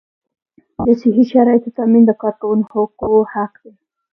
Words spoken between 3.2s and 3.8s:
حق دی.